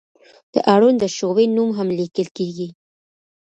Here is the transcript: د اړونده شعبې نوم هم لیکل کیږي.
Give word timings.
د 0.53 0.55
اړونده 0.73 1.07
شعبې 1.17 1.45
نوم 1.55 1.69
هم 1.77 1.87
لیکل 1.99 2.27
کیږي. 2.37 2.67